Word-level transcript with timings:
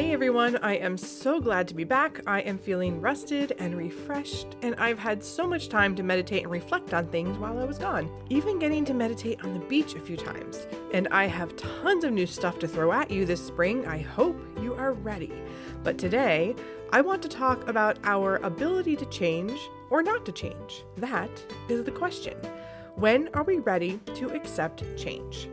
Hey 0.00 0.14
everyone, 0.14 0.56
I 0.62 0.76
am 0.76 0.96
so 0.96 1.42
glad 1.42 1.68
to 1.68 1.74
be 1.74 1.84
back. 1.84 2.22
I 2.26 2.40
am 2.40 2.56
feeling 2.56 3.02
rested 3.02 3.52
and 3.58 3.76
refreshed, 3.76 4.56
and 4.62 4.74
I've 4.76 4.98
had 4.98 5.22
so 5.22 5.46
much 5.46 5.68
time 5.68 5.94
to 5.94 6.02
meditate 6.02 6.42
and 6.42 6.50
reflect 6.50 6.94
on 6.94 7.06
things 7.08 7.36
while 7.36 7.58
I 7.58 7.66
was 7.66 7.76
gone, 7.76 8.10
even 8.30 8.58
getting 8.58 8.82
to 8.86 8.94
meditate 8.94 9.44
on 9.44 9.52
the 9.52 9.66
beach 9.66 9.94
a 9.94 10.00
few 10.00 10.16
times. 10.16 10.66
And 10.94 11.06
I 11.08 11.26
have 11.26 11.54
tons 11.54 12.04
of 12.04 12.14
new 12.14 12.26
stuff 12.26 12.58
to 12.60 12.66
throw 12.66 12.92
at 12.92 13.10
you 13.10 13.26
this 13.26 13.46
spring. 13.46 13.86
I 13.86 13.98
hope 13.98 14.40
you 14.62 14.72
are 14.72 14.94
ready. 14.94 15.34
But 15.84 15.98
today, 15.98 16.56
I 16.94 17.02
want 17.02 17.20
to 17.20 17.28
talk 17.28 17.68
about 17.68 17.98
our 18.02 18.36
ability 18.36 18.96
to 18.96 19.06
change 19.10 19.60
or 19.90 20.02
not 20.02 20.24
to 20.24 20.32
change. 20.32 20.82
That 20.96 21.44
is 21.68 21.84
the 21.84 21.90
question. 21.90 22.38
When 22.96 23.28
are 23.34 23.44
we 23.44 23.58
ready 23.58 24.00
to 24.14 24.30
accept 24.30 24.82
change? 24.96 25.50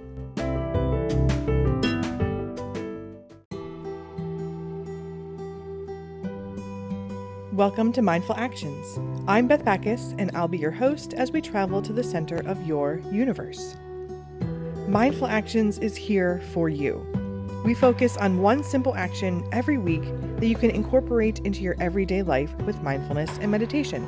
Welcome 7.58 7.92
to 7.94 8.04
Mindful 8.04 8.36
Actions. 8.36 9.00
I'm 9.28 9.48
Beth 9.48 9.66
Backes, 9.66 10.14
and 10.20 10.30
I'll 10.36 10.48
be 10.48 10.60
your 10.60 10.70
host 10.70 11.16
as 11.16 11.32
we 11.32 11.42
travel 11.42 11.82
to 11.82 11.92
the 11.92 12.04
center 12.04 12.48
of 12.48 12.68
your 12.68 13.02
universe. 13.12 13.76
Mindful 14.88 15.26
Actions 15.26 15.80
is 15.80 15.96
here 15.96 16.40
for 16.54 16.70
you. 16.70 17.04
We 17.66 17.74
focus 17.74 18.16
on 18.16 18.44
one 18.44 18.64
simple 18.64 18.94
action 18.94 19.44
every 19.52 19.80
week 19.80 20.04
that 20.38 20.46
you 20.46 20.56
can 20.56 20.70
incorporate 20.70 21.40
into 21.40 21.62
your 21.62 21.76
everyday 21.80 22.22
life 22.22 22.54
with 22.58 22.84
mindfulness 22.84 23.40
and 23.40 23.50
meditation. 23.50 24.04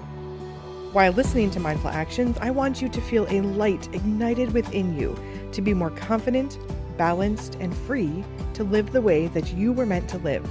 While 0.94 1.14
listening 1.14 1.50
to 1.50 1.60
Mindful 1.60 1.90
Actions, 1.90 2.38
I 2.42 2.52
want 2.52 2.84
you 2.84 2.90
to 2.90 3.02
feel 3.02 3.26
a 3.32 3.42
light 3.42 3.90
ignited 3.96 4.54
within 4.54 4.96
you 4.96 5.18
to 5.54 5.62
be 5.64 5.74
more 5.74 5.90
confident, 5.90 6.60
balanced, 7.00 7.56
and 7.56 7.76
free 7.76 8.24
to 8.54 8.64
live 8.64 8.92
the 8.92 9.02
way 9.02 9.26
that 9.30 9.56
you 9.56 9.74
were 9.74 9.88
meant 9.88 10.08
to 10.10 10.20
live. 10.20 10.48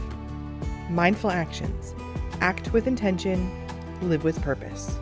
Mindful 0.90 1.30
Actions 1.30 1.94
act 2.40 2.72
with 2.72 2.86
intention, 2.86 3.50
live 4.02 4.24
with 4.24 4.40
purpose. 4.42 4.98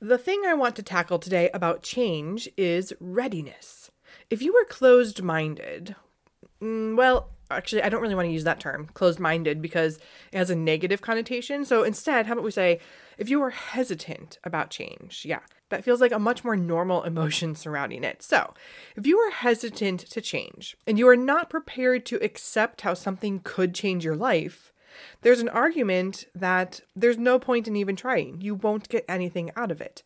The 0.00 0.16
thing 0.16 0.42
I 0.46 0.54
want 0.54 0.74
to 0.76 0.82
tackle 0.82 1.18
today 1.18 1.50
about 1.52 1.82
change 1.82 2.48
is 2.56 2.94
readiness. 2.98 3.90
If 4.30 4.40
you 4.40 4.54
were 4.54 4.64
closed 4.64 5.22
minded, 5.22 5.94
mm, 6.62 6.96
well, 6.96 7.28
actually, 7.50 7.82
I 7.82 7.90
don't 7.90 8.00
really 8.00 8.14
want 8.14 8.26
to 8.26 8.32
use 8.32 8.44
that 8.44 8.60
term, 8.60 8.88
closed 8.94 9.20
minded, 9.20 9.60
because 9.60 9.98
it 10.32 10.38
has 10.38 10.48
a 10.48 10.56
negative 10.56 11.02
connotation. 11.02 11.64
So 11.64 11.82
instead, 11.82 12.26
how 12.26 12.32
about 12.32 12.44
we 12.44 12.50
say, 12.50 12.80
if 13.18 13.28
you 13.28 13.42
are 13.42 13.50
hesitant 13.50 14.38
about 14.44 14.70
change, 14.70 15.26
yeah, 15.26 15.40
that 15.70 15.84
feels 15.84 16.00
like 16.00 16.12
a 16.12 16.18
much 16.18 16.44
more 16.44 16.56
normal 16.56 17.02
emotion 17.02 17.54
surrounding 17.54 18.04
it. 18.04 18.22
So, 18.22 18.54
if 18.96 19.06
you 19.06 19.18
are 19.18 19.30
hesitant 19.30 20.00
to 20.00 20.20
change 20.20 20.76
and 20.86 20.98
you 20.98 21.08
are 21.08 21.16
not 21.16 21.50
prepared 21.50 22.06
to 22.06 22.22
accept 22.24 22.82
how 22.82 22.94
something 22.94 23.40
could 23.44 23.74
change 23.74 24.04
your 24.04 24.16
life, 24.16 24.72
there's 25.22 25.40
an 25.40 25.48
argument 25.48 26.24
that 26.34 26.80
there's 26.96 27.18
no 27.18 27.38
point 27.38 27.68
in 27.68 27.76
even 27.76 27.96
trying. 27.96 28.40
You 28.40 28.54
won't 28.54 28.88
get 28.88 29.04
anything 29.08 29.50
out 29.56 29.70
of 29.70 29.80
it. 29.80 30.02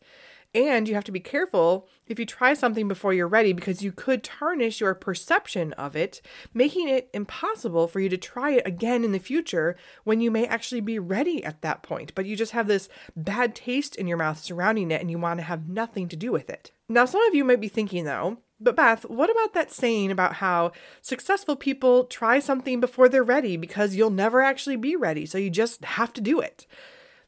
And 0.55 0.87
you 0.87 0.93
have 0.93 1.03
to 1.05 1.11
be 1.11 1.19
careful 1.19 1.87
if 2.05 2.19
you 2.19 2.25
try 2.25 2.53
something 2.53 2.87
before 2.87 3.11
you're 3.13 3.27
ready 3.27 3.53
because 3.53 3.81
you 3.81 3.91
could 3.91 4.23
tarnish 4.23 4.79
your 4.79 4.93
perception 4.93 5.73
of 5.73 5.95
it, 5.95 6.21
making 6.53 6.89
it 6.89 7.09
impossible 7.11 7.87
for 7.87 7.99
you 7.99 8.09
to 8.09 8.17
try 8.17 8.51
it 8.51 8.67
again 8.67 9.03
in 9.03 9.13
the 9.13 9.19
future 9.19 9.75
when 10.03 10.21
you 10.21 10.29
may 10.29 10.45
actually 10.45 10.81
be 10.81 10.99
ready 10.99 11.43
at 11.43 11.61
that 11.61 11.81
point. 11.81 12.13
But 12.13 12.27
you 12.27 12.35
just 12.35 12.51
have 12.51 12.67
this 12.67 12.87
bad 13.15 13.55
taste 13.55 13.95
in 13.95 14.05
your 14.05 14.17
mouth 14.17 14.39
surrounding 14.39 14.91
it 14.91 15.01
and 15.01 15.09
you 15.09 15.17
want 15.17 15.39
to 15.39 15.43
have 15.43 15.67
nothing 15.67 16.07
to 16.09 16.15
do 16.15 16.31
with 16.31 16.51
it. 16.51 16.71
Now, 16.87 17.05
some 17.05 17.23
of 17.23 17.33
you 17.33 17.43
might 17.43 17.61
be 17.61 17.67
thinking 17.67 18.03
though, 18.03 18.37
but 18.59 18.75
Beth, 18.75 19.03
what 19.09 19.31
about 19.31 19.53
that 19.53 19.71
saying 19.71 20.11
about 20.11 20.35
how 20.35 20.71
successful 21.01 21.55
people 21.55 22.05
try 22.05 22.39
something 22.39 22.79
before 22.79 23.09
they're 23.09 23.23
ready 23.23 23.57
because 23.57 23.95
you'll 23.95 24.09
never 24.09 24.41
actually 24.41 24.77
be 24.77 24.95
ready, 24.95 25.25
so 25.25 25.37
you 25.37 25.49
just 25.49 25.83
have 25.83 26.13
to 26.13 26.21
do 26.21 26.39
it? 26.39 26.67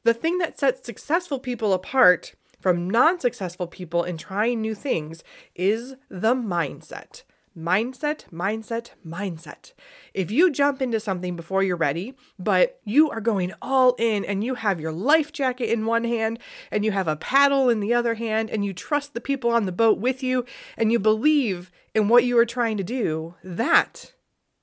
The 0.04 0.14
thing 0.14 0.38
that 0.38 0.60
sets 0.60 0.86
successful 0.86 1.40
people 1.40 1.74
apart 1.74 2.36
from 2.66 2.90
non 2.90 3.20
successful 3.20 3.68
people 3.68 4.04
in 4.04 4.18
trying 4.18 4.60
new 4.60 4.74
things 4.74 5.24
is 5.54 5.94
the 6.10 6.34
mindset. 6.34 7.22
Mindset, 7.56 8.28
mindset, 8.34 8.90
mindset. 9.06 9.74
If 10.16 10.32
you 10.32 10.50
jump 10.50 10.82
into 10.82 11.00
something 11.00 11.36
before 11.36 11.62
you're 11.62 11.76
ready, 11.76 12.16
but 12.40 12.80
you 12.84 13.12
are 13.12 13.22
going 13.22 13.54
all 13.62 13.94
in 14.00 14.26
and 14.26 14.44
you 14.44 14.56
have 14.56 14.80
your 14.80 14.92
life 14.92 15.32
jacket 15.32 15.72
in 15.72 15.86
one 15.86 16.06
hand 16.06 16.40
and 16.72 16.84
you 16.84 16.92
have 16.92 17.08
a 17.08 17.16
paddle 17.16 17.70
in 17.70 17.82
the 17.82 17.94
other 17.94 18.16
hand 18.16 18.50
and 18.50 18.66
you 18.66 18.74
trust 18.74 19.14
the 19.14 19.22
people 19.22 19.52
on 19.52 19.68
the 19.68 19.72
boat 19.72 20.00
with 20.00 20.24
you 20.24 20.44
and 20.76 20.92
you 20.92 20.98
believe 20.98 21.70
in 21.94 22.08
what 22.08 22.24
you 22.24 22.36
are 22.40 22.48
trying 22.48 22.78
to 22.78 22.84
do, 22.84 23.36
that 23.44 24.14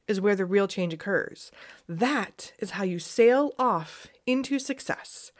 is 0.08 0.20
where 0.20 0.34
the 0.34 0.44
real 0.44 0.66
change 0.66 0.92
occurs. 0.92 1.52
That 1.88 2.52
is 2.58 2.72
how 2.72 2.82
you 2.82 2.98
sail 2.98 3.52
off 3.60 4.08
into 4.26 4.58
success. 4.58 5.30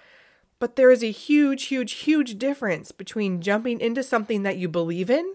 But 0.63 0.77
there 0.77 0.93
is 0.93 1.03
a 1.03 1.11
huge, 1.11 1.65
huge, 1.65 1.91
huge 1.95 2.39
difference 2.39 2.93
between 2.93 3.41
jumping 3.41 3.81
into 3.81 4.05
something 4.05 4.45
that 4.45 4.59
you 4.59 4.69
believe 4.69 5.11
in 5.11 5.35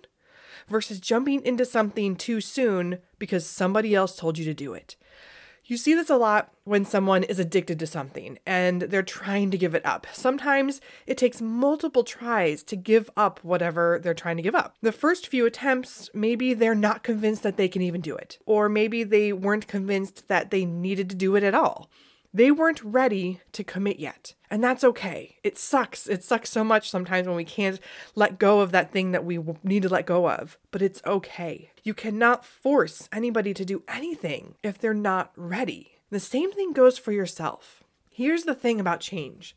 versus 0.70 1.02
jumping 1.02 1.42
into 1.46 1.66
something 1.66 2.16
too 2.16 2.40
soon 2.40 3.00
because 3.20 3.46
somebody 3.46 3.94
else 3.94 4.16
told 4.16 4.38
you 4.38 4.46
to 4.46 4.54
do 4.54 4.74
it. 4.74 4.96
You 5.66 5.76
see 5.76 5.94
this 5.94 6.10
a 6.10 6.16
lot 6.16 6.54
when 6.64 6.86
someone 6.86 7.24
is 7.24 7.40
addicted 7.40 7.78
to 7.80 7.88
something 7.88 8.40
and 8.46 8.84
they're 8.84 9.04
trying 9.04 9.52
to 9.52 9.58
give 9.58 9.76
it 9.76 9.86
up. 9.86 10.08
Sometimes 10.14 10.80
it 11.06 11.18
takes 11.18 11.42
multiple 11.42 12.06
tries 12.06 12.64
to 12.64 12.78
give 12.78 13.10
up 13.18 13.44
whatever 13.44 14.00
they're 14.02 14.14
trying 14.14 14.38
to 14.38 14.44
give 14.44 14.56
up. 14.56 14.78
The 14.82 14.94
first 14.94 15.28
few 15.28 15.46
attempts, 15.46 16.10
maybe 16.14 16.54
they're 16.54 16.74
not 16.74 17.04
convinced 17.04 17.44
that 17.44 17.58
they 17.58 17.68
can 17.68 17.82
even 17.82 18.00
do 18.00 18.16
it, 18.16 18.38
or 18.46 18.70
maybe 18.70 19.04
they 19.04 19.34
weren't 19.34 19.68
convinced 19.68 20.30
that 20.30 20.52
they 20.52 20.64
needed 20.64 21.10
to 21.10 21.18
do 21.18 21.36
it 21.36 21.44
at 21.44 21.54
all. 21.54 21.90
They 22.38 22.52
weren't 22.52 22.84
ready 22.84 23.42
to 23.54 23.64
commit 23.64 23.98
yet. 23.98 24.36
And 24.52 24.64
that's 24.64 24.84
okay. 24.84 25.38
It 25.44 25.58
sucks. 25.58 26.06
It 26.06 26.24
sucks 26.24 26.52
so 26.52 26.64
much 26.64 26.88
sometimes 26.88 27.26
when 27.26 27.36
we 27.36 27.44
can't 27.44 27.80
let 28.14 28.38
go 28.38 28.60
of 28.60 28.72
that 28.74 28.92
thing 28.92 29.12
that 29.12 29.26
we 29.26 29.40
need 29.64 29.82
to 29.82 29.90
let 29.90 30.06
go 30.06 30.30
of. 30.30 30.60
But 30.70 30.84
it's 30.84 31.02
okay. 31.04 31.72
You 31.82 31.96
cannot 31.96 32.46
force 32.46 33.10
anybody 33.12 33.56
to 33.56 33.66
do 33.66 33.82
anything 33.88 34.54
if 34.62 34.78
they're 34.78 34.94
not 34.94 35.32
ready. 35.36 35.94
The 36.12 36.20
same 36.20 36.52
thing 36.52 36.74
goes 36.74 37.00
for 37.00 37.12
yourself. 37.12 37.84
Here's 38.12 38.44
the 38.44 38.54
thing 38.54 38.80
about 38.80 39.00
change 39.00 39.56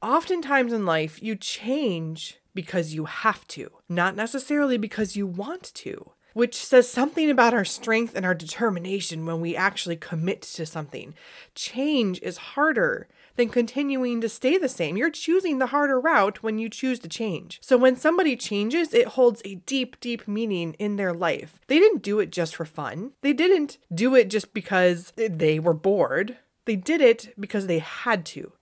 oftentimes 0.00 0.72
in 0.72 0.86
life, 0.86 1.20
you 1.20 1.34
change 1.34 2.38
because 2.54 2.94
you 2.94 3.06
have 3.06 3.44
to, 3.48 3.68
not 3.88 4.14
necessarily 4.14 4.78
because 4.78 5.16
you 5.16 5.26
want 5.26 5.74
to 5.74 6.12
which 6.36 6.62
says 6.62 6.86
something 6.86 7.30
about 7.30 7.54
our 7.54 7.64
strength 7.64 8.14
and 8.14 8.26
our 8.26 8.34
determination 8.34 9.24
when 9.24 9.40
we 9.40 9.56
actually 9.56 9.96
commit 9.96 10.42
to 10.42 10.66
something. 10.66 11.14
Change 11.54 12.20
is 12.20 12.36
harder 12.36 13.08
than 13.36 13.48
continuing 13.48 14.20
to 14.20 14.28
stay 14.28 14.58
the 14.58 14.68
same. 14.68 14.98
You're 14.98 15.08
choosing 15.08 15.56
the 15.58 15.68
harder 15.68 15.98
route 15.98 16.42
when 16.42 16.58
you 16.58 16.68
choose 16.68 16.98
to 16.98 17.08
change. 17.08 17.58
So 17.62 17.78
when 17.78 17.96
somebody 17.96 18.36
changes, 18.36 18.92
it 18.92 19.08
holds 19.08 19.40
a 19.46 19.54
deep, 19.54 19.98
deep 19.98 20.28
meaning 20.28 20.74
in 20.74 20.96
their 20.96 21.14
life. 21.14 21.58
They 21.68 21.78
didn't 21.78 22.02
do 22.02 22.20
it 22.20 22.32
just 22.32 22.54
for 22.54 22.66
fun, 22.66 23.12
they 23.22 23.32
didn't 23.32 23.78
do 23.90 24.14
it 24.14 24.28
just 24.28 24.52
because 24.52 25.14
they 25.16 25.58
were 25.58 25.72
bored. 25.72 26.36
They 26.66 26.76
did 26.76 27.00
it 27.00 27.32
because 27.40 27.66
they 27.66 27.78
had 27.78 28.26
to. 28.26 28.52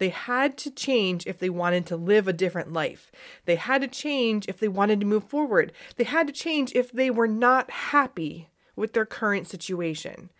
They 0.00 0.08
had 0.08 0.56
to 0.58 0.70
change 0.70 1.26
if 1.26 1.38
they 1.38 1.50
wanted 1.50 1.84
to 1.86 1.96
live 1.96 2.26
a 2.26 2.32
different 2.32 2.72
life. 2.72 3.12
They 3.44 3.56
had 3.56 3.82
to 3.82 3.86
change 3.86 4.48
if 4.48 4.58
they 4.58 4.66
wanted 4.66 4.98
to 5.00 5.06
move 5.06 5.24
forward. 5.24 5.72
They 5.96 6.04
had 6.04 6.26
to 6.26 6.32
change 6.32 6.72
if 6.74 6.90
they 6.90 7.10
were 7.10 7.28
not 7.28 7.70
happy 7.70 8.48
with 8.74 8.94
their 8.94 9.04
current 9.04 9.46
situation. 9.46 10.30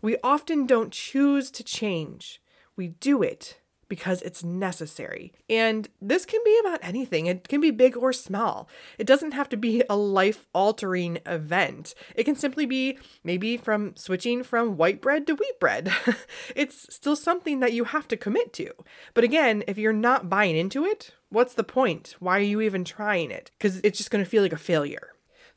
We 0.00 0.16
often 0.24 0.64
don't 0.64 0.90
choose 0.90 1.50
to 1.50 1.62
change, 1.62 2.40
we 2.76 2.88
do 2.88 3.22
it 3.22 3.59
because 3.90 4.22
it's 4.22 4.42
necessary. 4.42 5.34
And 5.50 5.86
this 6.00 6.24
can 6.24 6.40
be 6.42 6.58
about 6.60 6.80
anything, 6.82 7.26
it 7.26 7.46
can 7.48 7.60
be 7.60 7.70
big 7.70 7.94
or 7.94 8.14
small. 8.14 8.70
It 8.96 9.06
doesn't 9.06 9.32
have 9.32 9.50
to 9.50 9.58
be 9.58 9.82
a 9.90 9.96
life 9.96 10.46
altering 10.54 11.18
event. 11.26 11.94
It 12.14 12.24
can 12.24 12.36
simply 12.36 12.64
be 12.64 12.98
maybe 13.22 13.58
from 13.58 13.94
switching 13.96 14.42
from 14.42 14.78
white 14.78 15.02
bread 15.02 15.26
to 15.26 15.34
wheat 15.34 15.60
bread. 15.60 15.92
it's 16.56 16.94
still 16.94 17.16
something 17.16 17.60
that 17.60 17.74
you 17.74 17.84
have 17.84 18.08
to 18.08 18.16
commit 18.16 18.54
to. 18.54 18.70
But 19.12 19.24
again, 19.24 19.62
if 19.66 19.76
you're 19.76 19.92
not 19.92 20.30
buying 20.30 20.56
into 20.56 20.86
it, 20.86 21.14
what's 21.28 21.54
the 21.54 21.64
point? 21.64 22.14
Why 22.20 22.38
are 22.38 22.42
you 22.42 22.60
even 22.62 22.84
trying 22.84 23.30
it? 23.30 23.50
Because 23.58 23.80
it's 23.82 23.98
just 23.98 24.10
going 24.10 24.24
to 24.24 24.30
feel 24.30 24.42
like 24.42 24.52
a 24.52 24.56
failure. 24.56 25.10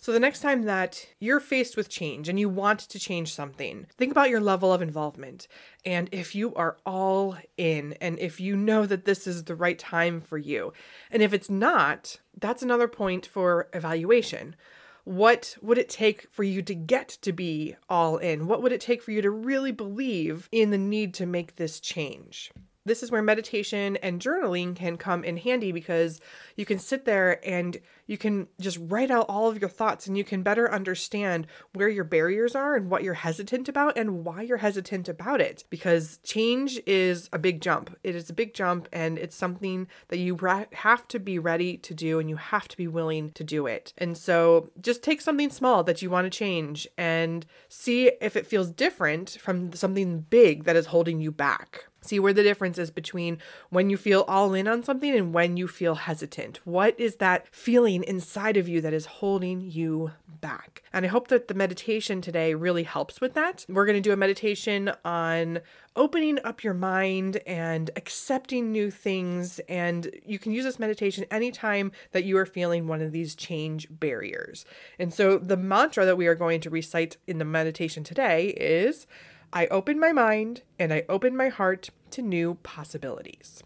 So, 0.04 0.12
the 0.12 0.20
next 0.20 0.42
time 0.42 0.64
that 0.64 1.08
you're 1.22 1.40
faced 1.40 1.78
with 1.78 1.88
change 1.88 2.28
and 2.28 2.38
you 2.38 2.50
want 2.50 2.82
to 2.82 3.00
change 3.00 3.34
something, 3.34 3.88
think 3.98 4.12
about 4.12 4.30
your 4.30 4.42
level 4.42 4.74
of 4.74 4.82
involvement. 4.82 5.48
And 5.86 6.10
if 6.12 6.36
you 6.36 6.54
are 6.56 6.76
all 6.86 7.38
in, 7.56 7.94
and 8.02 8.20
if 8.20 8.42
you 8.42 8.58
know 8.58 8.86
that 8.86 9.06
this 9.06 9.26
is 9.28 9.46
the 9.46 9.56
right 9.56 9.80
time 9.80 10.20
for 10.20 10.38
you, 10.38 10.74
and 11.10 11.24
if 11.24 11.32
it's 11.32 11.50
not, 11.50 12.20
that's 12.38 12.62
another 12.62 12.90
point 12.90 13.26
for 13.26 13.70
evaluation. 13.72 14.58
What 15.06 15.56
would 15.62 15.78
it 15.78 15.88
take 15.88 16.30
for 16.30 16.44
you 16.44 16.62
to 16.64 16.76
get 16.76 17.08
to 17.22 17.32
be 17.32 17.78
all 17.88 18.18
in? 18.18 18.46
What 18.46 18.62
would 18.62 18.74
it 18.74 18.82
take 18.82 19.02
for 19.02 19.12
you 19.12 19.22
to 19.22 19.32
really 19.32 19.72
believe 19.72 20.50
in 20.52 20.72
the 20.72 20.78
need 20.78 21.14
to 21.14 21.26
make 21.26 21.56
this 21.56 21.80
change? 21.80 22.52
this 22.86 23.04
is 23.04 23.12
where 23.12 23.22
meditation 23.22 23.96
and 23.98 24.22
journaling 24.22 24.76
can 24.76 24.98
come 24.98 25.24
in 25.24 25.38
handy 25.38 25.72
because 25.72 26.20
you 26.56 26.66
can 26.66 26.80
sit 26.80 27.06
there 27.06 27.40
and 27.48 27.80
you 28.06 28.18
can 28.18 28.48
just 28.60 28.78
write 28.82 29.12
out 29.12 29.26
all 29.30 29.50
of 29.50 29.60
your 29.60 29.70
thoughts 29.70 30.08
and 30.08 30.18
you 30.18 30.24
can 30.24 30.44
better 30.44 30.72
understand 30.72 31.48
where 31.74 31.90
your 31.90 32.04
barriers 32.04 32.56
are 32.56 32.76
and 32.76 32.90
what 32.90 33.04
you're 33.04 33.14
hesitant 33.14 33.70
about 33.70 33.98
and 33.98 34.26
why 34.26 34.42
you're 34.42 34.58
hesitant 34.58 35.08
about 35.08 35.42
it. 35.42 35.64
Because 35.70 36.20
change 36.24 36.80
is 36.86 37.30
a 37.32 37.40
big 37.40 37.62
jump. 37.62 37.98
It 38.04 38.16
is 38.16 38.30
a 38.30 38.34
big 38.34 38.54
jump 38.54 38.88
and 38.92 39.18
it's 39.18 39.36
something 39.36 39.88
that 40.10 40.18
you 40.18 40.38
have 40.74 41.08
to 41.08 41.20
be 41.20 41.40
ready 41.40 41.78
to 41.78 41.94
do 41.94 42.20
and 42.20 42.30
you 42.30 42.36
have 42.36 42.68
to 42.68 42.78
be 42.78 42.88
willing 42.88 43.32
to 43.34 43.44
do 43.44 43.68
it. 43.68 43.94
And 43.98 44.18
so 44.18 44.70
just 44.82 45.04
take 45.04 45.22
something 45.22 45.50
small 45.50 45.84
that 45.84 46.02
you 46.02 46.10
want 46.10 46.26
to 46.26 46.38
change 46.38 46.88
and 46.98 47.46
see 47.70 48.12
if 48.22 48.36
it 48.36 48.48
feels 48.48 48.72
different 48.72 49.32
from 49.40 49.74
something 49.74 50.22
big 50.22 50.66
that 50.66 50.76
is 50.76 50.88
holding 50.88 51.20
you 51.20 51.32
back. 51.32 51.86
See 52.04 52.20
where 52.20 52.34
the 52.34 52.44
difference 52.44 52.78
is 52.78 52.92
between 52.92 53.38
when 53.70 53.90
you 53.90 53.96
feel 53.96 54.26
all 54.28 54.54
in 54.54 54.68
on 54.68 54.84
something 54.84 55.16
and 55.16 55.34
when 55.34 55.56
you 55.56 55.70
feel 55.70 55.96
hesitant. 55.96 56.60
What 56.66 57.00
is 57.00 57.16
that 57.18 57.48
feeling 57.56 57.93
inside 58.02 58.58
of 58.58 58.68
you 58.68 58.82
that 58.82 58.94
is 58.94 59.06
holding 59.06 59.62
you 59.62 60.12
back? 60.42 60.82
And 60.92 61.06
I 61.06 61.10
hope 61.10 61.28
that 61.28 61.48
the 61.48 61.54
meditation 61.54 62.22
today 62.22 62.56
really 62.56 62.84
helps 62.84 63.22
with 63.22 63.36
that. 63.36 63.66
We're 63.70 63.86
going 63.86 64.02
to 64.02 64.10
do 64.10 64.14
a 64.14 64.18
meditation 64.18 64.92
on 65.06 65.60
opening 65.96 66.40
up 66.44 66.64
your 66.64 66.74
mind 66.74 67.38
and 67.46 67.92
accepting 67.96 68.72
new 68.72 68.90
things. 68.90 69.60
And 69.70 70.10
you 70.26 70.40
can 70.40 70.54
use 70.54 70.64
this 70.64 70.80
meditation 70.80 71.26
anytime 71.30 71.92
that 72.14 72.24
you 72.24 72.38
are 72.38 72.46
feeling 72.46 72.88
one 72.88 73.02
of 73.02 73.12
these 73.12 73.36
change 73.36 73.88
barriers. 73.92 74.66
And 74.98 75.14
so 75.14 75.38
the 75.38 75.58
mantra 75.58 76.06
that 76.06 76.18
we 76.18 76.26
are 76.26 76.36
going 76.36 76.62
to 76.62 76.70
recite 76.70 77.18
in 77.28 77.38
the 77.38 77.46
meditation 77.46 78.04
today 78.04 78.48
is 78.48 79.06
I 79.52 79.68
open 79.68 80.00
my 80.00 80.14
mind 80.14 80.64
and 80.80 80.92
I 80.92 81.04
open 81.08 81.38
my 81.38 81.50
heart 81.50 81.90
to 82.12 82.24
new 82.24 82.56
possibilities. 82.64 83.62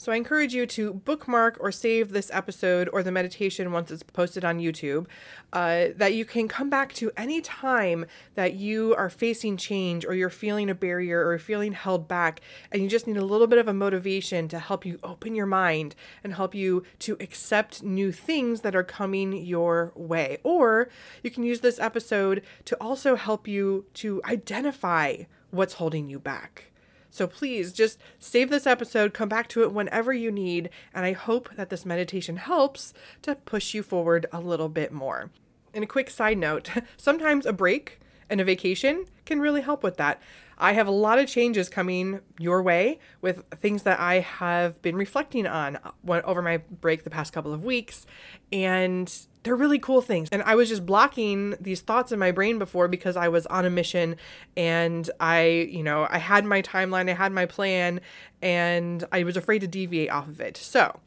So 0.00 0.12
I 0.12 0.16
encourage 0.16 0.54
you 0.54 0.64
to 0.64 0.94
bookmark 0.94 1.58
or 1.60 1.70
save 1.70 2.08
this 2.08 2.30
episode 2.32 2.88
or 2.90 3.02
the 3.02 3.12
meditation 3.12 3.70
once 3.70 3.90
it's 3.90 4.02
posted 4.02 4.46
on 4.46 4.58
YouTube, 4.58 5.06
uh, 5.52 5.88
that 5.94 6.14
you 6.14 6.24
can 6.24 6.48
come 6.48 6.70
back 6.70 6.94
to 6.94 7.12
any 7.18 7.42
time 7.42 8.06
that 8.34 8.54
you 8.54 8.94
are 8.94 9.10
facing 9.10 9.58
change 9.58 10.06
or 10.06 10.14
you're 10.14 10.30
feeling 10.30 10.70
a 10.70 10.74
barrier 10.74 11.28
or 11.28 11.38
feeling 11.38 11.74
held 11.74 12.08
back, 12.08 12.40
and 12.72 12.82
you 12.82 12.88
just 12.88 13.06
need 13.06 13.18
a 13.18 13.24
little 13.26 13.46
bit 13.46 13.58
of 13.58 13.68
a 13.68 13.74
motivation 13.74 14.48
to 14.48 14.58
help 14.58 14.86
you 14.86 14.98
open 15.02 15.34
your 15.34 15.44
mind 15.44 15.94
and 16.24 16.32
help 16.32 16.54
you 16.54 16.82
to 17.00 17.18
accept 17.20 17.82
new 17.82 18.10
things 18.10 18.62
that 18.62 18.74
are 18.74 18.82
coming 18.82 19.34
your 19.34 19.92
way. 19.94 20.38
Or 20.42 20.88
you 21.22 21.30
can 21.30 21.42
use 21.42 21.60
this 21.60 21.78
episode 21.78 22.42
to 22.64 22.74
also 22.80 23.16
help 23.16 23.46
you 23.46 23.84
to 23.96 24.22
identify 24.24 25.24
what's 25.50 25.74
holding 25.74 26.08
you 26.08 26.18
back. 26.18 26.69
So 27.10 27.26
please 27.26 27.72
just 27.72 27.98
save 28.18 28.50
this 28.50 28.66
episode, 28.66 29.12
come 29.12 29.28
back 29.28 29.48
to 29.48 29.62
it 29.62 29.72
whenever 29.72 30.12
you 30.12 30.30
need, 30.30 30.70
and 30.94 31.04
I 31.04 31.12
hope 31.12 31.54
that 31.56 31.70
this 31.70 31.84
meditation 31.84 32.36
helps 32.36 32.94
to 33.22 33.34
push 33.34 33.74
you 33.74 33.82
forward 33.82 34.26
a 34.32 34.40
little 34.40 34.68
bit 34.68 34.92
more. 34.92 35.30
And 35.74 35.84
a 35.84 35.88
quick 35.88 36.10
side 36.10 36.38
note 36.38 36.70
sometimes 36.96 37.46
a 37.46 37.52
break 37.52 38.00
and 38.28 38.40
a 38.40 38.44
vacation 38.44 39.06
can 39.26 39.40
really 39.40 39.60
help 39.60 39.82
with 39.82 39.96
that. 39.96 40.22
I 40.60 40.74
have 40.74 40.86
a 40.86 40.92
lot 40.92 41.18
of 41.18 41.26
changes 41.26 41.68
coming 41.70 42.20
your 42.38 42.62
way 42.62 42.98
with 43.22 43.42
things 43.56 43.82
that 43.84 43.98
I 43.98 44.20
have 44.20 44.80
been 44.82 44.94
reflecting 44.94 45.46
on 45.46 45.76
uh, 45.76 46.20
over 46.24 46.42
my 46.42 46.58
break 46.58 47.02
the 47.02 47.10
past 47.10 47.32
couple 47.32 47.52
of 47.52 47.64
weeks. 47.64 48.06
And 48.52 49.12
they're 49.42 49.56
really 49.56 49.78
cool 49.78 50.02
things. 50.02 50.28
And 50.30 50.42
I 50.42 50.54
was 50.54 50.68
just 50.68 50.84
blocking 50.84 51.56
these 51.58 51.80
thoughts 51.80 52.12
in 52.12 52.18
my 52.18 52.30
brain 52.30 52.58
before 52.58 52.88
because 52.88 53.16
I 53.16 53.28
was 53.28 53.46
on 53.46 53.64
a 53.64 53.70
mission 53.70 54.16
and 54.54 55.08
I, 55.18 55.68
you 55.70 55.82
know, 55.82 56.06
I 56.10 56.18
had 56.18 56.44
my 56.44 56.60
timeline, 56.60 57.08
I 57.08 57.14
had 57.14 57.32
my 57.32 57.46
plan, 57.46 58.02
and 58.42 59.02
I 59.10 59.24
was 59.24 59.38
afraid 59.38 59.60
to 59.60 59.66
deviate 59.66 60.10
off 60.10 60.28
of 60.28 60.40
it. 60.40 60.56
So, 60.56 61.00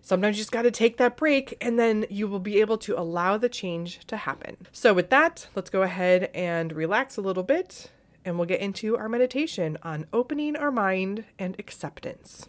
Sometimes 0.00 0.36
you 0.36 0.42
just 0.42 0.52
got 0.52 0.62
to 0.62 0.70
take 0.70 0.98
that 0.98 1.16
break 1.16 1.56
and 1.60 1.80
then 1.80 2.06
you 2.08 2.28
will 2.28 2.38
be 2.38 2.60
able 2.60 2.78
to 2.78 2.96
allow 2.96 3.36
the 3.38 3.48
change 3.48 3.98
to 4.06 4.16
happen. 4.16 4.56
So, 4.70 4.94
with 4.94 5.10
that, 5.10 5.48
let's 5.56 5.68
go 5.68 5.82
ahead 5.82 6.30
and 6.32 6.72
relax 6.72 7.16
a 7.16 7.20
little 7.20 7.42
bit 7.42 7.90
and 8.26 8.36
we'll 8.36 8.46
get 8.46 8.60
into 8.60 8.96
our 8.96 9.08
meditation 9.08 9.78
on 9.84 10.04
opening 10.12 10.56
our 10.56 10.72
mind 10.72 11.24
and 11.38 11.54
acceptance. 11.60 12.48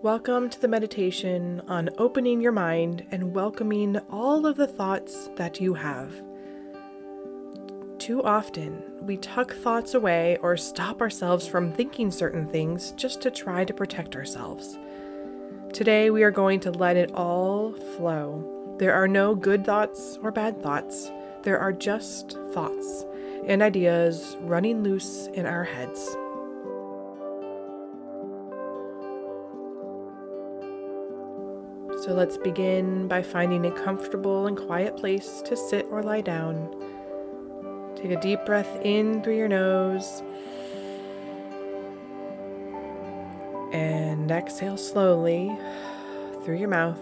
Welcome 0.00 0.48
to 0.48 0.60
the 0.60 0.68
meditation 0.68 1.60
on 1.68 1.90
opening 1.98 2.40
your 2.40 2.52
mind 2.52 3.04
and 3.10 3.34
welcoming 3.34 3.98
all 4.10 4.46
of 4.46 4.56
the 4.56 4.66
thoughts 4.66 5.28
that 5.36 5.60
you 5.60 5.74
have. 5.74 6.14
Too 8.08 8.22
often, 8.22 8.82
we 9.02 9.18
tuck 9.18 9.52
thoughts 9.52 9.92
away 9.92 10.38
or 10.40 10.56
stop 10.56 11.02
ourselves 11.02 11.46
from 11.46 11.70
thinking 11.70 12.10
certain 12.10 12.48
things 12.48 12.92
just 12.92 13.20
to 13.20 13.30
try 13.30 13.66
to 13.66 13.74
protect 13.74 14.16
ourselves. 14.16 14.78
Today, 15.74 16.08
we 16.08 16.22
are 16.22 16.30
going 16.30 16.58
to 16.60 16.70
let 16.70 16.96
it 16.96 17.12
all 17.12 17.74
flow. 17.98 18.76
There 18.78 18.94
are 18.94 19.06
no 19.06 19.34
good 19.34 19.62
thoughts 19.66 20.18
or 20.22 20.32
bad 20.32 20.62
thoughts, 20.62 21.10
there 21.42 21.58
are 21.58 21.70
just 21.70 22.38
thoughts 22.54 23.04
and 23.46 23.60
ideas 23.60 24.38
running 24.40 24.82
loose 24.82 25.26
in 25.34 25.44
our 25.44 25.64
heads. 25.64 26.02
So 32.04 32.14
let's 32.14 32.38
begin 32.38 33.06
by 33.06 33.22
finding 33.22 33.66
a 33.66 33.70
comfortable 33.70 34.46
and 34.46 34.56
quiet 34.56 34.96
place 34.96 35.42
to 35.42 35.54
sit 35.54 35.84
or 35.90 36.02
lie 36.02 36.22
down. 36.22 36.74
Take 38.00 38.12
a 38.12 38.20
deep 38.20 38.46
breath 38.46 38.80
in 38.84 39.24
through 39.24 39.36
your 39.36 39.48
nose 39.48 40.22
and 43.72 44.30
exhale 44.30 44.76
slowly 44.76 45.50
through 46.44 46.58
your 46.58 46.68
mouth. 46.68 47.00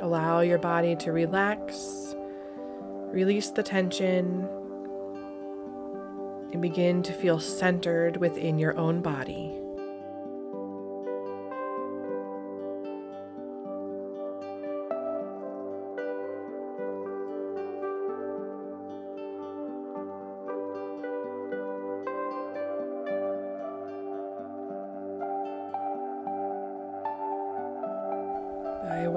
Allow 0.00 0.40
your 0.40 0.58
body 0.58 0.96
to 0.96 1.12
relax, 1.12 2.16
release 3.12 3.50
the 3.50 3.62
tension, 3.62 4.48
and 6.52 6.60
begin 6.60 7.04
to 7.04 7.12
feel 7.12 7.38
centered 7.38 8.16
within 8.16 8.58
your 8.58 8.76
own 8.76 9.02
body. 9.02 9.57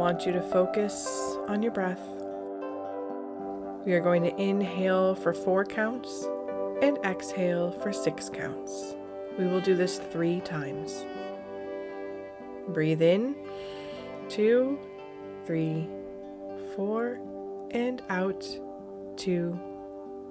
Want 0.01 0.25
you 0.25 0.31
to 0.33 0.41
focus 0.41 1.07
on 1.47 1.61
your 1.61 1.71
breath. 1.71 2.01
We 3.85 3.93
are 3.93 3.99
going 3.99 4.23
to 4.23 4.35
inhale 4.41 5.13
for 5.13 5.31
four 5.31 5.63
counts 5.63 6.27
and 6.81 6.97
exhale 7.05 7.71
for 7.83 7.93
six 7.93 8.27
counts. 8.27 8.95
We 9.37 9.45
will 9.45 9.61
do 9.61 9.75
this 9.75 9.99
three 9.99 10.41
times. 10.41 11.05
Breathe 12.69 13.03
in, 13.03 13.35
two, 14.27 14.79
three, 15.45 15.87
four, 16.75 17.19
and 17.69 18.01
out, 18.09 18.43
two, 19.17 19.59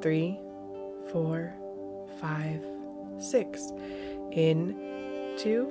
three, 0.03 0.41
four, 1.13 1.55
five, 2.21 2.61
six. 3.21 3.73
In, 4.33 4.75
two, 5.39 5.71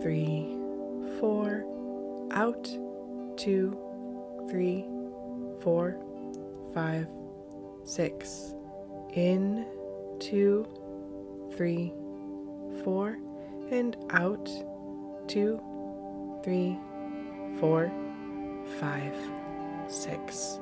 three, 0.00 0.56
four, 1.18 1.64
out, 2.30 2.70
two, 3.40 3.74
three, 4.50 4.84
four, 5.60 5.96
five, 6.74 7.08
six. 7.84 8.54
In, 9.14 9.66
two, 10.18 10.66
three, 11.56 11.92
four, 12.84 13.16
and 13.70 13.96
out, 14.10 14.48
two, 15.26 15.58
three, 16.44 16.78
four, 17.58 17.90
five, 18.78 19.16
six. 19.88 20.60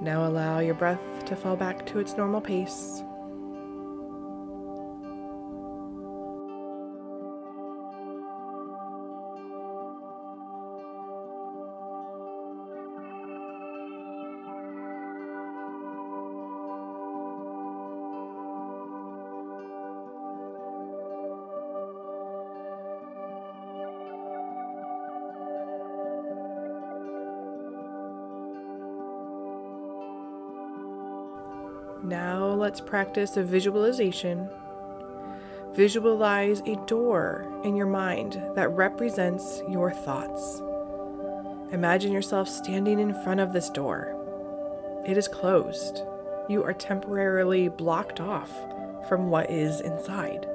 Now 0.00 0.26
allow 0.26 0.60
your 0.60 0.74
breath 0.74 1.24
to 1.26 1.36
fall 1.36 1.56
back 1.56 1.84
to 1.86 1.98
its 1.98 2.16
normal 2.16 2.40
pace. 2.40 3.02
Now 32.14 32.46
let's 32.46 32.80
practice 32.80 33.36
a 33.36 33.42
visualization. 33.42 34.48
Visualize 35.72 36.60
a 36.60 36.76
door 36.86 37.44
in 37.64 37.74
your 37.74 37.88
mind 37.88 38.40
that 38.54 38.70
represents 38.70 39.60
your 39.68 39.90
thoughts. 39.90 40.62
Imagine 41.72 42.12
yourself 42.12 42.48
standing 42.48 43.00
in 43.00 43.20
front 43.24 43.40
of 43.40 43.52
this 43.52 43.68
door. 43.68 44.14
It 45.04 45.18
is 45.18 45.26
closed. 45.26 46.02
You 46.48 46.62
are 46.62 46.72
temporarily 46.72 47.66
blocked 47.66 48.20
off 48.20 48.52
from 49.08 49.28
what 49.28 49.50
is 49.50 49.80
inside. 49.80 50.46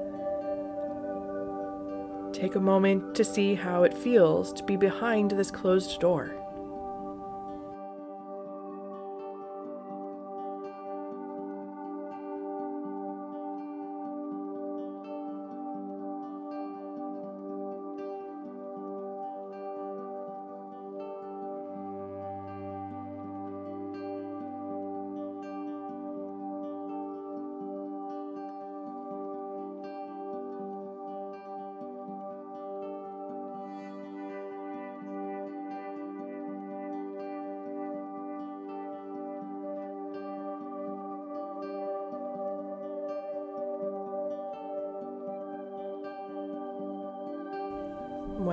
Take 2.31 2.55
a 2.55 2.61
moment 2.61 3.15
to 3.15 3.25
see 3.25 3.53
how 3.53 3.83
it 3.83 3.93
feels 3.93 4.53
to 4.53 4.63
be 4.63 4.77
behind 4.77 5.31
this 5.31 5.51
closed 5.51 5.99
door. 5.99 6.31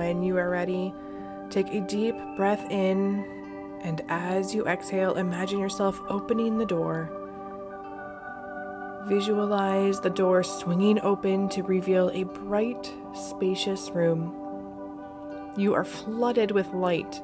When 0.07 0.23
you 0.23 0.37
are 0.37 0.49
ready, 0.49 0.93
take 1.49 1.67
a 1.73 1.81
deep 1.81 2.15
breath 2.37 2.71
in, 2.71 3.25
and 3.83 4.01
as 4.07 4.55
you 4.55 4.65
exhale, 4.65 5.15
imagine 5.15 5.59
yourself 5.59 5.99
opening 6.07 6.57
the 6.57 6.65
door. 6.65 7.11
Visualize 9.09 9.99
the 9.99 10.09
door 10.09 10.43
swinging 10.43 11.01
open 11.01 11.49
to 11.49 11.61
reveal 11.61 12.09
a 12.11 12.23
bright, 12.23 12.89
spacious 13.13 13.89
room. 13.89 14.33
You 15.57 15.73
are 15.73 15.83
flooded 15.83 16.51
with 16.51 16.67
light 16.67 17.21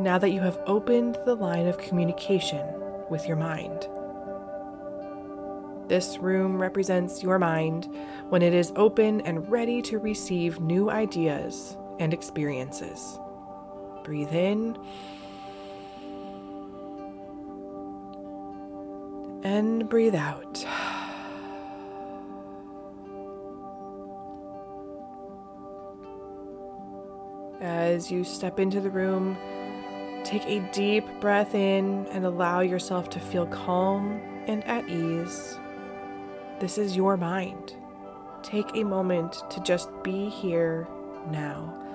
now 0.00 0.18
that 0.18 0.30
you 0.30 0.40
have 0.40 0.58
opened 0.66 1.18
the 1.26 1.36
line 1.36 1.68
of 1.68 1.78
communication 1.78 2.66
with 3.08 3.28
your 3.28 3.36
mind. 3.36 3.86
This 5.86 6.18
room 6.18 6.60
represents 6.60 7.22
your 7.22 7.38
mind 7.38 7.88
when 8.30 8.42
it 8.42 8.52
is 8.52 8.72
open 8.74 9.20
and 9.20 9.48
ready 9.48 9.80
to 9.82 10.00
receive 10.00 10.58
new 10.58 10.90
ideas 10.90 11.76
and 11.98 12.12
experiences. 12.12 13.18
Breathe 14.04 14.32
in 14.32 14.76
and 19.42 19.88
breathe 19.88 20.14
out. 20.14 20.64
As 27.60 28.10
you 28.10 28.24
step 28.24 28.60
into 28.60 28.80
the 28.80 28.90
room, 28.90 29.36
take 30.24 30.44
a 30.46 30.60
deep 30.72 31.04
breath 31.20 31.54
in 31.54 32.06
and 32.10 32.26
allow 32.26 32.60
yourself 32.60 33.08
to 33.10 33.20
feel 33.20 33.46
calm 33.46 34.20
and 34.46 34.64
at 34.64 34.88
ease. 34.88 35.58
This 36.60 36.78
is 36.78 36.96
your 36.96 37.16
mind. 37.16 37.74
Take 38.42 38.76
a 38.76 38.84
moment 38.84 39.42
to 39.50 39.60
just 39.60 39.90
be 40.02 40.28
here 40.28 40.86
now. 41.30 41.85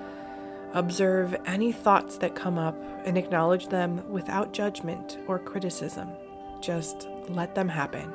Observe 0.74 1.36
any 1.44 1.70
thoughts 1.70 2.16
that 2.18 2.34
come 2.34 2.58
up 2.58 2.76
and 3.04 3.18
acknowledge 3.18 3.68
them 3.68 4.02
without 4.10 4.52
judgment 4.52 5.18
or 5.26 5.38
criticism. 5.38 6.08
Just 6.60 7.08
let 7.28 7.54
them 7.54 7.68
happen. 7.68 8.10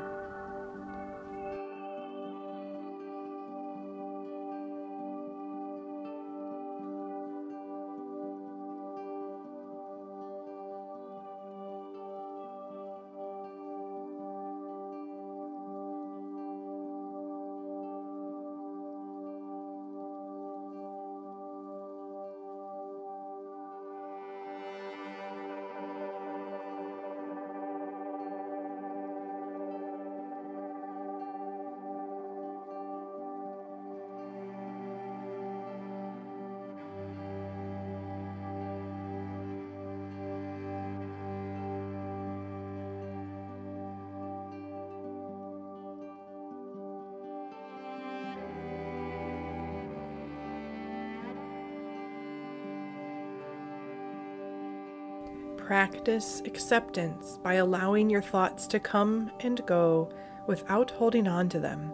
Practice 55.68 56.42
acceptance 56.46 57.40
by 57.44 57.56
allowing 57.56 58.10
your 58.10 58.22
thoughts 58.22 58.68
to 58.68 58.80
come 58.80 59.30
and 59.42 59.66
go 59.66 60.10
without 60.48 60.92
holding 60.92 61.28
on 61.28 61.50
to 61.50 61.60
them. 61.60 61.92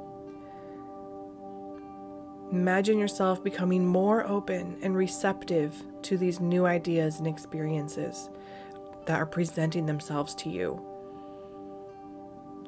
Imagine 2.51 2.99
yourself 2.99 3.43
becoming 3.43 3.83
more 3.83 4.27
open 4.27 4.77
and 4.83 4.95
receptive 4.95 5.75
to 6.03 6.19
these 6.19 6.39
new 6.39 6.67
ideas 6.67 7.17
and 7.17 7.25
experiences 7.25 8.29
that 9.07 9.19
are 9.19 9.25
presenting 9.25 9.87
themselves 9.87 10.35
to 10.35 10.51
you. 10.51 10.79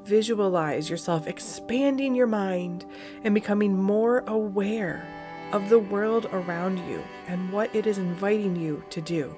Visualize 0.06 0.90
yourself 0.90 1.28
expanding 1.28 2.16
your 2.16 2.26
mind 2.26 2.84
and 3.24 3.36
becoming 3.36 3.78
more 3.78 4.24
aware 4.26 5.06
of 5.52 5.70
the 5.70 5.78
world 5.78 6.26
around 6.32 6.80
you 6.90 7.04
and 7.28 7.54
what 7.54 7.76
it 7.76 7.86
is 7.86 8.00
inviting 8.00 8.56
you 8.56 8.84
to 8.90 9.02
do. 9.02 9.38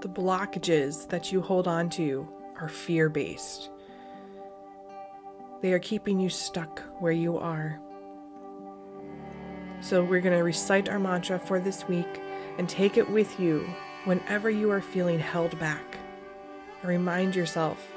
The 0.00 0.08
blockages 0.08 1.06
that 1.10 1.30
you 1.30 1.42
hold 1.42 1.68
on 1.68 1.90
to 1.90 2.26
are 2.58 2.68
fear 2.68 3.10
based. 3.10 3.70
They 5.60 5.74
are 5.74 5.78
keeping 5.78 6.18
you 6.18 6.30
stuck 6.30 6.82
where 7.00 7.12
you 7.12 7.36
are. 7.36 7.78
So, 9.82 10.02
we're 10.02 10.20
going 10.20 10.36
to 10.36 10.42
recite 10.42 10.88
our 10.88 10.98
mantra 10.98 11.38
for 11.38 11.60
this 11.60 11.86
week 11.86 12.20
and 12.56 12.66
take 12.66 12.96
it 12.96 13.10
with 13.10 13.38
you 13.38 13.68
whenever 14.04 14.48
you 14.48 14.70
are 14.70 14.80
feeling 14.80 15.18
held 15.18 15.58
back. 15.58 15.98
Remind 16.82 17.34
yourself 17.34 17.92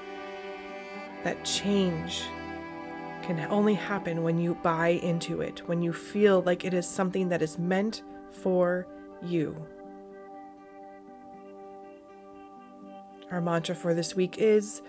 that 1.24 1.46
change 1.46 2.24
can 3.22 3.40
only 3.50 3.74
happen 3.76 4.24
when 4.24 4.38
you 4.38 4.56
buy 4.56 4.90
into 4.90 5.40
it, 5.40 5.68
when 5.68 5.82
you 5.82 5.94
feel 5.94 6.42
like 6.42 6.66
it 6.66 6.74
is 6.74 6.86
something 6.86 7.30
that 7.30 7.42
is 7.42 7.58
meant 7.58 8.04
for 8.32 8.86
you. 9.22 9.56
Our 13.34 13.42
mantra 13.42 13.74
for 13.74 13.96
this 13.96 14.16
week 14.16 14.38
is 14.38 14.84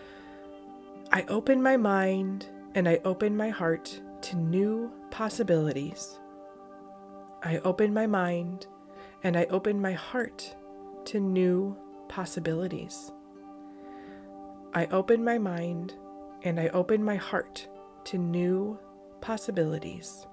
I 1.10 1.22
open 1.28 1.62
my 1.62 1.78
mind 1.78 2.46
and 2.74 2.86
I 2.86 3.00
open 3.02 3.38
my 3.38 3.48
heart 3.48 3.98
to 4.20 4.36
new 4.36 4.92
possibilities. 5.10 6.20
I 7.42 7.56
open 7.64 7.94
my 7.94 8.06
mind 8.06 8.66
and 9.22 9.34
I 9.34 9.44
open 9.44 9.80
my 9.80 9.92
heart 9.92 10.54
to 11.06 11.20
new 11.20 11.74
possibilities. 12.10 13.10
I 14.74 14.88
open 14.88 15.24
my 15.24 15.38
mind 15.38 15.94
and 16.42 16.60
I 16.60 16.68
open 16.68 17.02
my 17.02 17.16
heart 17.16 17.66
to 18.04 18.18
new 18.18 18.78
possibilities. 19.22 20.26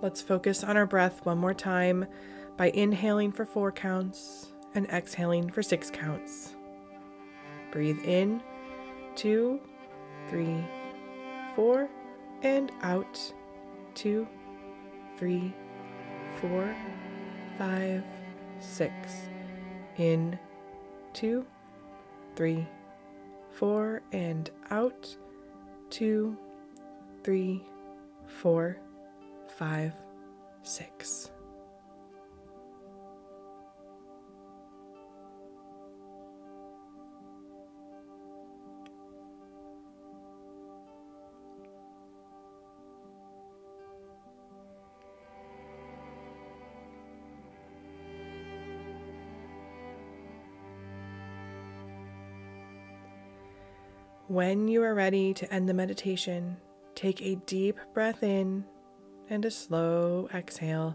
Let's 0.00 0.22
focus 0.22 0.62
on 0.62 0.76
our 0.76 0.86
breath 0.86 1.26
one 1.26 1.38
more 1.38 1.54
time 1.54 2.06
by 2.56 2.70
inhaling 2.70 3.32
for 3.32 3.44
four 3.44 3.72
counts 3.72 4.51
and 4.74 4.86
exhaling 4.88 5.50
for 5.50 5.62
six 5.62 5.90
counts. 5.90 6.54
Breathe 7.70 8.04
in, 8.04 8.42
two, 9.14 9.60
three, 10.28 10.64
four, 11.54 11.88
and 12.42 12.72
out, 12.82 13.18
two, 13.94 14.26
three, 15.16 15.54
four, 16.40 16.74
five, 17.58 18.02
six. 18.60 19.28
In, 19.96 20.38
two, 21.12 21.46
three, 22.36 22.66
four, 23.50 24.02
and 24.12 24.50
out, 24.70 25.14
two, 25.90 26.36
three, 27.22 27.62
four, 28.26 28.78
five, 29.56 29.92
six. 30.62 31.30
When 54.32 54.66
you 54.66 54.82
are 54.82 54.94
ready 54.94 55.34
to 55.34 55.52
end 55.52 55.68
the 55.68 55.74
meditation, 55.74 56.56
take 56.94 57.20
a 57.20 57.34
deep 57.44 57.78
breath 57.92 58.22
in 58.22 58.64
and 59.28 59.44
a 59.44 59.50
slow 59.50 60.26
exhale, 60.32 60.94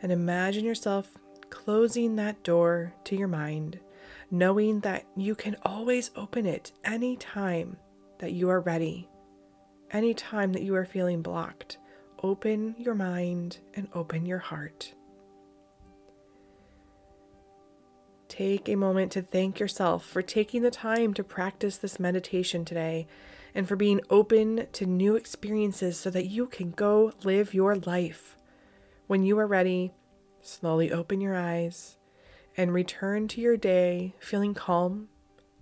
and 0.00 0.10
imagine 0.10 0.64
yourself 0.64 1.18
closing 1.50 2.16
that 2.16 2.42
door 2.42 2.94
to 3.04 3.14
your 3.14 3.28
mind, 3.28 3.78
knowing 4.30 4.80
that 4.80 5.04
you 5.14 5.34
can 5.34 5.56
always 5.62 6.10
open 6.16 6.46
it 6.46 6.72
any 6.82 7.18
time 7.18 7.76
that 8.18 8.32
you 8.32 8.48
are 8.48 8.60
ready, 8.60 9.10
any 9.90 10.14
time 10.14 10.54
that 10.54 10.62
you 10.62 10.74
are 10.74 10.86
feeling 10.86 11.20
blocked. 11.20 11.76
Open 12.22 12.74
your 12.78 12.94
mind 12.94 13.58
and 13.74 13.88
open 13.92 14.24
your 14.24 14.38
heart. 14.38 14.94
Take 18.30 18.68
a 18.68 18.76
moment 18.76 19.10
to 19.12 19.22
thank 19.22 19.58
yourself 19.58 20.06
for 20.06 20.22
taking 20.22 20.62
the 20.62 20.70
time 20.70 21.14
to 21.14 21.24
practice 21.24 21.76
this 21.76 21.98
meditation 21.98 22.64
today 22.64 23.08
and 23.56 23.66
for 23.66 23.74
being 23.74 24.00
open 24.08 24.68
to 24.72 24.86
new 24.86 25.16
experiences 25.16 25.98
so 25.98 26.10
that 26.10 26.26
you 26.26 26.46
can 26.46 26.70
go 26.70 27.12
live 27.24 27.52
your 27.52 27.74
life. 27.74 28.36
When 29.08 29.24
you 29.24 29.36
are 29.40 29.48
ready, 29.48 29.90
slowly 30.40 30.92
open 30.92 31.20
your 31.20 31.34
eyes 31.34 31.96
and 32.56 32.72
return 32.72 33.26
to 33.28 33.40
your 33.40 33.56
day 33.56 34.14
feeling 34.20 34.54
calm, 34.54 35.08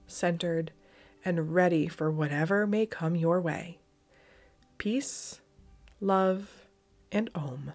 centered, 0.06 0.72
and 1.24 1.54
ready 1.54 1.88
for 1.88 2.10
whatever 2.10 2.66
may 2.66 2.84
come 2.84 3.16
your 3.16 3.40
way. 3.40 3.78
Peace, 4.76 5.40
love, 6.02 6.68
and 7.10 7.30
Om. 7.34 7.72